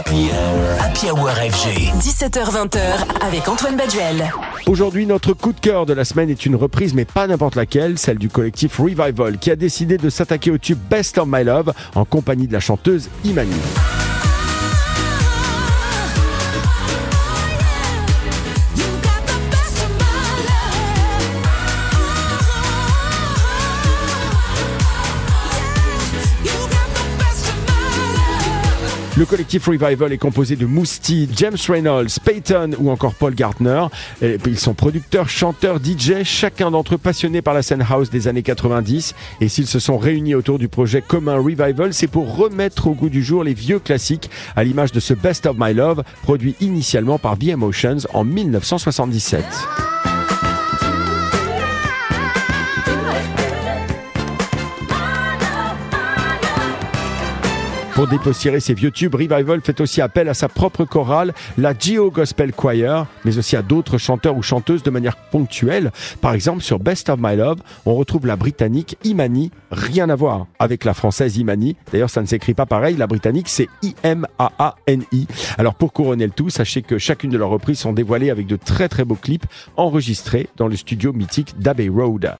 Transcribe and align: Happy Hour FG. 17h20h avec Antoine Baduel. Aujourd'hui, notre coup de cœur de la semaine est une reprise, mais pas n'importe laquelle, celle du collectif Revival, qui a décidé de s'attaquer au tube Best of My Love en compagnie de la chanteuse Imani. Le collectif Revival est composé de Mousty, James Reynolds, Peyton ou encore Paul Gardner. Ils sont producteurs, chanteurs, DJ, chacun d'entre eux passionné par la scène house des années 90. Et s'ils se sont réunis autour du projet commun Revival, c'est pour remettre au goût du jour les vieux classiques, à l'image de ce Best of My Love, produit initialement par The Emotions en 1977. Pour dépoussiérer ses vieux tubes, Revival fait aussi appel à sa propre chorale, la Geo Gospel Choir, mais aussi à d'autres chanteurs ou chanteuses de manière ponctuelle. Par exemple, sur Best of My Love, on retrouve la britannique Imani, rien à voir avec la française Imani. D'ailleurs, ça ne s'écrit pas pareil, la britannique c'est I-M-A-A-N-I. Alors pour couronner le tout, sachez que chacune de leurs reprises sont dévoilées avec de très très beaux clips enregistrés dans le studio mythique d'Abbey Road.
Happy 0.00 0.30
Hour 1.10 1.28
FG. 1.28 1.92
17h20h 2.00 2.80
avec 3.20 3.46
Antoine 3.48 3.76
Baduel. 3.76 4.32
Aujourd'hui, 4.66 5.04
notre 5.04 5.34
coup 5.34 5.52
de 5.52 5.60
cœur 5.60 5.84
de 5.84 5.92
la 5.92 6.06
semaine 6.06 6.30
est 6.30 6.46
une 6.46 6.56
reprise, 6.56 6.94
mais 6.94 7.04
pas 7.04 7.26
n'importe 7.26 7.54
laquelle, 7.54 7.98
celle 7.98 8.16
du 8.16 8.30
collectif 8.30 8.78
Revival, 8.78 9.36
qui 9.36 9.50
a 9.50 9.56
décidé 9.56 9.98
de 9.98 10.08
s'attaquer 10.08 10.50
au 10.50 10.56
tube 10.56 10.78
Best 10.88 11.18
of 11.18 11.28
My 11.28 11.44
Love 11.44 11.74
en 11.94 12.06
compagnie 12.06 12.46
de 12.46 12.54
la 12.54 12.60
chanteuse 12.60 13.10
Imani. 13.24 13.50
Le 29.20 29.26
collectif 29.26 29.66
Revival 29.66 30.14
est 30.14 30.18
composé 30.18 30.56
de 30.56 30.64
Mousty, 30.64 31.28
James 31.36 31.58
Reynolds, 31.68 32.08
Peyton 32.24 32.70
ou 32.78 32.88
encore 32.88 33.14
Paul 33.14 33.34
Gardner. 33.34 33.84
Ils 34.22 34.58
sont 34.58 34.72
producteurs, 34.72 35.28
chanteurs, 35.28 35.76
DJ, 35.76 36.24
chacun 36.24 36.70
d'entre 36.70 36.94
eux 36.94 36.98
passionné 36.98 37.42
par 37.42 37.52
la 37.52 37.60
scène 37.60 37.84
house 37.86 38.08
des 38.08 38.28
années 38.28 38.42
90. 38.42 39.14
Et 39.42 39.48
s'ils 39.48 39.66
se 39.66 39.78
sont 39.78 39.98
réunis 39.98 40.34
autour 40.34 40.58
du 40.58 40.68
projet 40.68 41.02
commun 41.02 41.36
Revival, 41.36 41.92
c'est 41.92 42.06
pour 42.06 42.34
remettre 42.34 42.86
au 42.86 42.94
goût 42.94 43.10
du 43.10 43.22
jour 43.22 43.44
les 43.44 43.52
vieux 43.52 43.78
classiques, 43.78 44.30
à 44.56 44.64
l'image 44.64 44.90
de 44.90 45.00
ce 45.00 45.12
Best 45.12 45.44
of 45.44 45.54
My 45.58 45.74
Love, 45.74 46.02
produit 46.22 46.56
initialement 46.62 47.18
par 47.18 47.36
The 47.36 47.48
Emotions 47.48 47.98
en 48.14 48.24
1977. 48.24 49.44
Pour 58.00 58.08
dépoussiérer 58.08 58.60
ses 58.60 58.72
vieux 58.72 58.90
tubes, 58.90 59.14
Revival 59.14 59.60
fait 59.60 59.78
aussi 59.78 60.00
appel 60.00 60.30
à 60.30 60.32
sa 60.32 60.48
propre 60.48 60.86
chorale, 60.86 61.34
la 61.58 61.74
Geo 61.78 62.10
Gospel 62.10 62.50
Choir, 62.50 63.06
mais 63.26 63.36
aussi 63.36 63.56
à 63.56 63.60
d'autres 63.60 63.98
chanteurs 63.98 64.38
ou 64.38 64.42
chanteuses 64.42 64.82
de 64.82 64.88
manière 64.88 65.16
ponctuelle. 65.16 65.92
Par 66.22 66.32
exemple, 66.32 66.62
sur 66.62 66.78
Best 66.78 67.10
of 67.10 67.20
My 67.20 67.36
Love, 67.36 67.58
on 67.84 67.94
retrouve 67.94 68.26
la 68.26 68.36
britannique 68.36 68.96
Imani, 69.04 69.50
rien 69.70 70.08
à 70.08 70.16
voir 70.16 70.46
avec 70.58 70.86
la 70.86 70.94
française 70.94 71.36
Imani. 71.36 71.76
D'ailleurs, 71.92 72.08
ça 72.08 72.22
ne 72.22 72.26
s'écrit 72.26 72.54
pas 72.54 72.64
pareil, 72.64 72.96
la 72.96 73.06
britannique 73.06 73.50
c'est 73.50 73.68
I-M-A-A-N-I. 73.82 75.26
Alors 75.58 75.74
pour 75.74 75.92
couronner 75.92 76.24
le 76.24 76.32
tout, 76.32 76.48
sachez 76.48 76.80
que 76.80 76.96
chacune 76.96 77.28
de 77.28 77.36
leurs 77.36 77.50
reprises 77.50 77.80
sont 77.80 77.92
dévoilées 77.92 78.30
avec 78.30 78.46
de 78.46 78.56
très 78.56 78.88
très 78.88 79.04
beaux 79.04 79.14
clips 79.14 79.44
enregistrés 79.76 80.48
dans 80.56 80.68
le 80.68 80.76
studio 80.76 81.12
mythique 81.12 81.58
d'Abbey 81.58 81.90
Road. 81.90 82.24